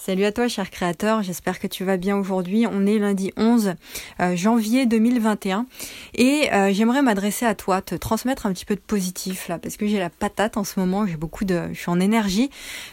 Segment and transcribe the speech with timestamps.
[0.00, 1.24] Salut à toi, cher créateur.
[1.24, 2.66] J'espère que tu vas bien aujourd'hui.
[2.70, 3.74] On est lundi 11
[4.20, 5.66] euh, janvier 2021
[6.14, 9.76] et euh, j'aimerais m'adresser à toi, te transmettre un petit peu de positif là, parce
[9.76, 11.04] que j'ai la patate en ce moment.
[11.04, 12.48] J'ai beaucoup de, je suis en énergie,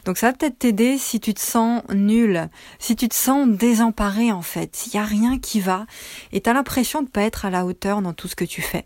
[0.05, 2.49] donc ça va peut-être t'aider si tu te sens nul,
[2.79, 5.85] si tu te sens désemparé en fait, s'il y a rien qui va
[6.31, 8.83] et t'as l'impression de pas être à la hauteur dans tout ce que tu fais.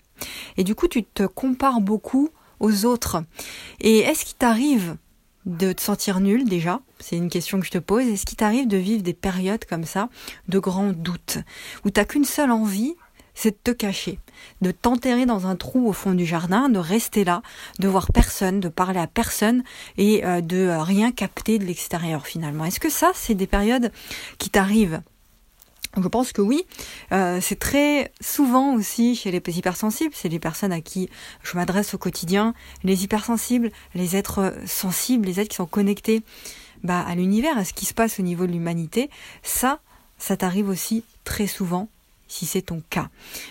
[0.57, 2.27] Et du coup, tu te compares beaucoup
[2.59, 3.23] aux autres.
[3.79, 4.97] Et est-ce qu'il t'arrive
[5.45, 8.05] de te sentir nul déjà C'est une question que je te pose.
[8.07, 10.09] Est-ce qu'il t'arrive de vivre des périodes comme ça,
[10.47, 11.39] de grands doutes,
[11.85, 12.95] où t'as qu'une seule envie,
[13.33, 14.19] c'est de te cacher,
[14.61, 17.41] de t'enterrer dans un trou au fond du jardin, de rester là,
[17.79, 19.63] de voir personne, de parler à personne
[19.97, 22.65] et euh, de rien capter de l'extérieur finalement?
[22.65, 23.91] Est-ce que ça, c'est des périodes
[24.39, 25.01] qui t'arrivent?
[25.97, 26.65] Je pense que oui.
[27.11, 31.09] Euh, c'est très souvent aussi chez les hypersensibles, c'est les personnes à qui
[31.43, 32.53] je m'adresse au quotidien,
[32.83, 36.23] les hypersensibles, les êtres sensibles, les êtres qui sont connectés
[36.83, 39.09] bah, à l'univers, à ce qui se passe au niveau de l'humanité.
[39.43, 39.79] Ça,
[40.17, 41.89] ça t'arrive aussi très souvent
[42.27, 43.09] si c'est ton cas.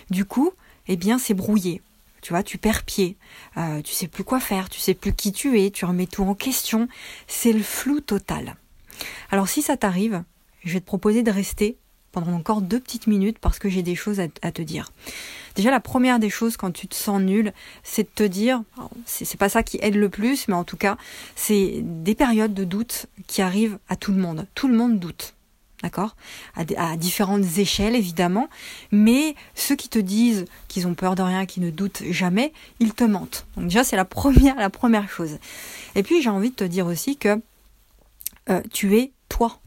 [0.09, 0.51] Du coup,
[0.87, 1.81] eh bien, c'est brouillé.
[2.21, 3.15] Tu vois, tu perds pied,
[3.57, 6.23] euh, tu sais plus quoi faire, tu sais plus qui tu es, tu remets tout
[6.23, 6.89] en question.
[7.27, 8.55] C'est le flou total.
[9.31, 10.23] Alors si ça t'arrive,
[10.65, 11.77] je vais te proposer de rester
[12.11, 14.91] pendant encore deux petites minutes parce que j'ai des choses à, te dire.
[15.55, 18.63] Déjà, la première des choses quand tu te sens nul, c'est de te dire,
[19.05, 20.97] c'est pas ça qui aide le plus, mais en tout cas,
[21.35, 24.47] c'est des périodes de doute qui arrivent à tout le monde.
[24.55, 25.35] Tout le monde doute.
[25.81, 26.17] D'accord?
[26.55, 28.49] À, différentes échelles, évidemment.
[28.91, 32.93] Mais ceux qui te disent qu'ils ont peur de rien, qui ne doutent jamais, ils
[32.93, 33.45] te mentent.
[33.55, 35.37] Donc déjà, c'est la première, la première chose.
[35.95, 37.41] Et puis, j'ai envie de te dire aussi que
[38.49, 39.59] euh, tu es toi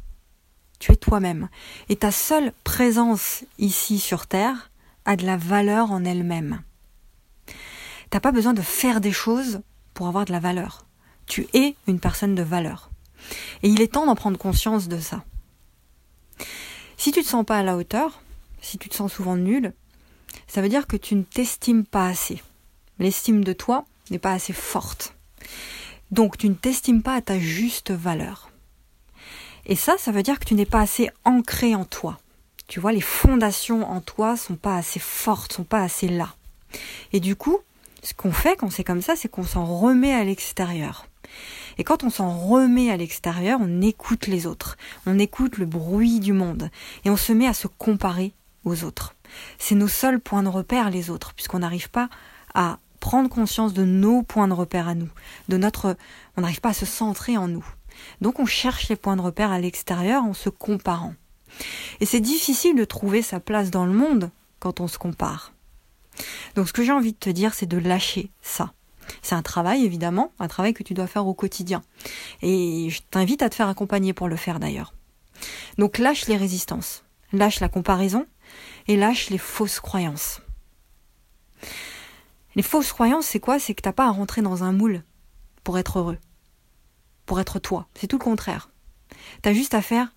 [0.83, 1.49] tu es toi-même.
[1.89, 4.73] Et ta seule présence ici sur Terre
[5.05, 6.61] a de la valeur en elle-même.
[8.11, 9.61] T'as pas besoin de faire des choses
[9.95, 10.85] pour avoir de la valeur.
[11.27, 12.91] Tu es une personne de valeur.
[13.63, 15.23] Et il est temps d'en prendre conscience de ça.
[16.97, 18.21] Si tu te sens pas à la hauteur,
[18.61, 19.73] si tu te sens souvent nul,
[20.49, 22.43] ça veut dire que tu ne t'estimes pas assez.
[22.99, 25.15] L'estime de toi n'est pas assez forte.
[26.11, 28.52] Donc tu ne t'estimes pas à ta juste valeur.
[29.67, 32.19] Et ça, ça veut dire que tu n'es pas assez ancré en toi.
[32.69, 36.35] Tu vois, les fondations en toi sont pas assez fortes, sont pas assez là.
[37.13, 37.59] Et du coup,
[38.03, 41.07] ce qu'on fait quand c'est comme ça, c'est qu'on s'en remet à l'extérieur.
[41.79, 46.21] Et quand on s'en remet à l'extérieur, on écoute les autres, on écoute le bruit
[46.21, 46.71] du monde,
[47.05, 48.33] et on se met à se comparer
[48.65, 49.15] aux autres.
[49.59, 52.09] C'est nos seuls points de repère, les autres, puisqu'on n'arrive pas
[52.55, 55.09] à prendre conscience de nos points de repère à nous,
[55.49, 55.97] de notre,
[56.37, 57.67] on n'arrive pas à se centrer en nous.
[58.21, 61.15] Donc on cherche les points de repère à l'extérieur en se comparant.
[62.01, 65.53] Et c'est difficile de trouver sa place dans le monde quand on se compare.
[66.55, 68.73] Donc ce que j'ai envie de te dire, c'est de lâcher ça.
[69.21, 71.83] C'est un travail, évidemment, un travail que tu dois faire au quotidien.
[72.41, 74.95] Et je t'invite à te faire accompagner pour le faire d'ailleurs.
[75.79, 78.27] Donc lâche les résistances, lâche la comparaison
[78.87, 80.41] et lâche les fausses croyances.
[82.55, 83.59] Les fausses croyances, c'est quoi?
[83.59, 85.03] C'est que t'as pas à rentrer dans un moule
[85.65, 86.19] pour être heureux
[87.27, 87.87] pour être toi.
[87.95, 88.71] C'est tout le contraire.
[89.43, 90.15] T'as juste à faire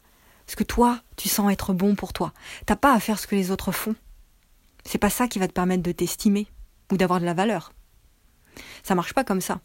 [0.47, 2.33] ce que toi, tu sens être bon pour toi.
[2.65, 3.95] T'as pas à faire ce que les autres font.
[4.85, 6.47] C'est pas ça qui va te permettre de t'estimer
[6.91, 7.73] ou d'avoir de la valeur.
[8.83, 9.59] Ça marche pas comme ça.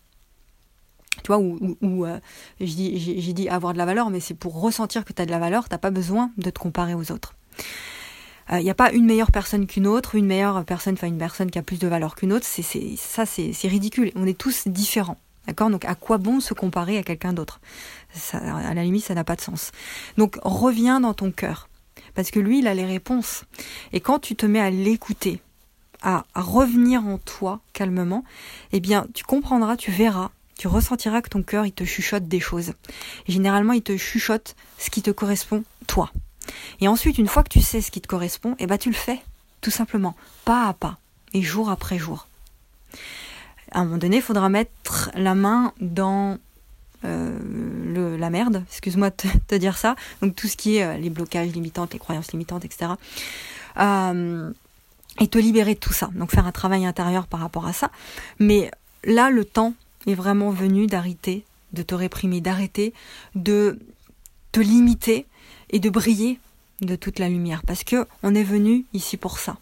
[1.23, 2.19] Tu vois, ou, euh,
[2.61, 5.39] j'ai dit avoir de la valeur, mais c'est pour ressentir que tu as de la
[5.39, 7.35] valeur, t'as pas besoin de te comparer aux autres.
[8.49, 11.19] Il euh, n'y a pas une meilleure personne qu'une autre, une meilleure personne, enfin une
[11.19, 12.47] personne qui a plus de valeur qu'une autre.
[12.47, 14.13] Ça, c'est ridicule.
[14.15, 15.19] On est tous différents.
[15.47, 17.61] D'accord Donc à quoi bon se comparer à quelqu'un d'autre?
[18.33, 19.73] À la limite, ça n'a pas de sens.
[20.17, 21.69] Donc reviens dans ton cœur.
[22.15, 23.45] Parce que lui, il a les réponses.
[23.93, 25.41] Et quand tu te mets à l'écouter,
[26.03, 28.25] à, revenir en toi calmement,
[28.73, 32.41] eh bien, tu comprendras, tu verras, tu ressentiras que ton cœur, il te chuchote des
[32.41, 32.73] choses.
[33.29, 36.11] généralement, il te chuchote ce qui te correspond, toi.
[36.81, 38.97] Et ensuite, une fois que tu sais ce qui te correspond, eh ben, tu le
[38.97, 39.21] fais.
[39.61, 40.17] Tout simplement.
[40.45, 40.99] Pas à pas.
[41.33, 42.27] Et jour après jour
[43.71, 46.39] à un moment donné, il faudra mettre la main dans
[47.05, 47.39] euh,
[47.87, 49.17] le, la merde, excuse-moi de
[49.47, 52.65] te, dire ça, donc tout ce qui est euh, les blocages limitantes, les croyances limitantes,
[52.65, 52.93] etc.
[53.79, 54.51] Euh,
[55.19, 57.91] et te libérer de tout ça, donc faire un travail intérieur par rapport à ça.
[58.39, 58.71] Mais
[59.05, 59.75] là, le temps
[60.07, 62.93] est vraiment venu d'arrêter de te réprimer, d'arrêter
[63.35, 63.79] de
[64.53, 65.27] te limiter
[65.71, 66.39] et de briller
[66.81, 69.57] de toute la lumière, parce que on est venu ici pour ça.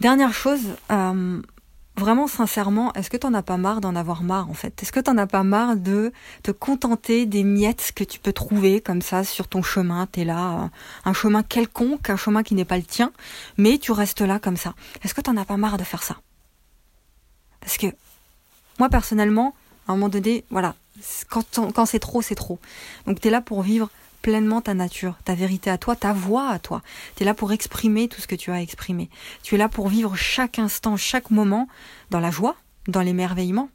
[0.00, 0.60] Dernière chose,
[1.96, 4.82] vraiment sincèrement, est-ce que t'en as pas marre d'en avoir marre en fait?
[4.82, 6.12] Est-ce que t'en as pas marre de
[6.42, 10.06] te contenter des miettes que tu peux trouver comme ça sur ton chemin?
[10.06, 10.68] T'es là, euh,
[11.04, 13.12] un chemin quelconque, un chemin qui n'est pas le tien,
[13.56, 14.74] mais tu restes là comme ça.
[15.02, 16.16] Est-ce que t'en as pas marre de faire ça?
[17.60, 17.86] Parce que
[18.78, 19.54] moi personnellement,
[19.88, 20.74] à un moment donné, voilà,
[21.28, 22.58] Quand, quand c'est trop, c'est trop.
[23.06, 23.90] Donc tu es là pour vivre
[24.26, 26.82] pleinement ta nature, ta vérité à toi, ta voix à toi.
[27.14, 29.08] Tu es là pour exprimer tout ce que tu as exprimé.
[29.44, 31.68] Tu es là pour vivre chaque instant, chaque moment
[32.10, 32.56] dans la joie,
[32.88, 33.68] dans l'émerveillement.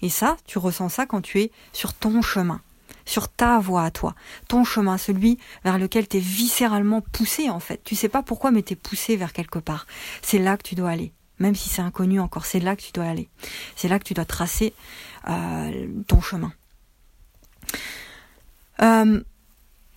[0.00, 2.60] Et ça, tu ressens ça quand tu es sur ton chemin,
[3.04, 4.14] sur ta voie à toi,
[4.46, 7.82] ton chemin, celui vers lequel tu es viscéralement poussé en fait.
[7.82, 9.88] Tu sais pas pourquoi, mais tu es poussé vers quelque part.
[10.22, 11.12] C'est là que tu dois aller.
[11.40, 13.28] Même si c'est inconnu encore, c'est là que tu dois aller.
[13.74, 14.74] C'est là que tu dois tracer
[15.28, 16.52] euh, ton chemin.
[18.80, 19.20] Euh,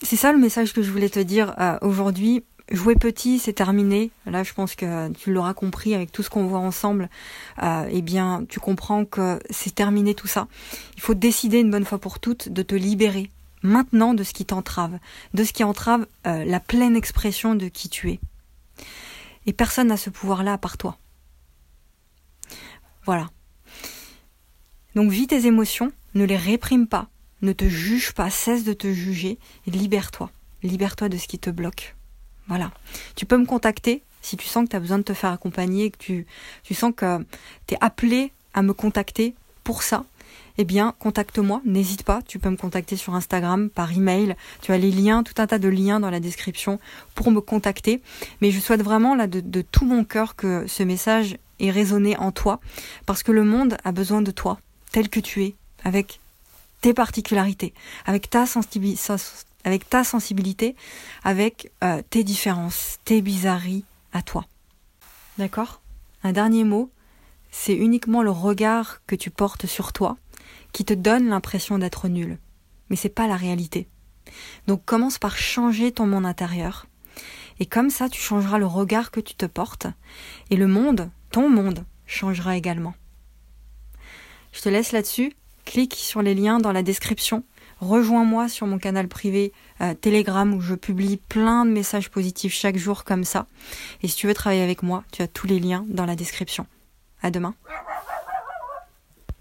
[0.02, 2.44] c'est ça le message que je voulais te dire euh, aujourd'hui.
[2.72, 4.10] Jouer petit, c'est terminé.
[4.26, 7.08] Là, je pense que tu l'auras compris avec tout ce qu'on voit ensemble.
[7.62, 10.48] Euh, eh bien, tu comprends que c'est terminé tout ça.
[10.96, 13.30] Il faut décider une bonne fois pour toutes de te libérer
[13.62, 14.98] maintenant de ce qui t'entrave,
[15.34, 18.20] de ce qui entrave euh, la pleine expression de qui tu es.
[19.46, 20.98] Et personne n'a ce pouvoir-là à part toi.
[23.04, 23.30] Voilà.
[24.94, 27.08] Donc vis tes émotions, ne les réprime pas,
[27.42, 30.30] ne te juge pas, cesse de te juger et libère-toi.
[30.62, 31.94] Libère-toi de ce qui te bloque.
[32.48, 32.70] Voilà.
[33.14, 35.90] Tu peux me contacter si tu sens que tu as besoin de te faire accompagner,
[35.90, 36.26] que tu,
[36.62, 37.24] tu sens que
[37.66, 40.04] tu es appelé à me contacter pour ça.
[40.58, 44.78] Eh bien, contacte-moi, n'hésite pas, tu peux me contacter sur Instagram, par email, tu as
[44.78, 46.80] les liens, tout un tas de liens dans la description
[47.14, 48.00] pour me contacter.
[48.40, 52.16] Mais je souhaite vraiment là de, de tout mon cœur que ce message ait résonné
[52.16, 52.60] en toi,
[53.04, 54.58] parce que le monde a besoin de toi,
[54.92, 55.54] tel que tu es,
[55.84, 56.20] avec
[56.80, 57.74] tes particularités,
[58.04, 58.44] avec ta,
[59.64, 60.76] avec ta sensibilité,
[61.24, 64.46] avec euh, tes différences, tes bizarreries à toi.
[65.38, 65.80] D'accord?
[66.22, 66.90] Un dernier mot,
[67.50, 70.16] c'est uniquement le regard que tu portes sur toi
[70.72, 72.38] qui te donne l'impression d'être nul.
[72.90, 73.88] Mais c'est pas la réalité.
[74.66, 76.86] Donc commence par changer ton monde intérieur.
[77.58, 79.86] Et comme ça, tu changeras le regard que tu te portes.
[80.50, 82.94] Et le monde, ton monde, changera également.
[84.52, 85.32] Je te laisse là-dessus
[85.66, 87.44] clique sur les liens dans la description.
[87.80, 89.52] Rejoins-moi sur mon canal privé
[89.82, 93.46] euh, Telegram où je publie plein de messages positifs chaque jour comme ça.
[94.02, 96.66] Et si tu veux travailler avec moi, tu as tous les liens dans la description.
[97.22, 97.54] À demain.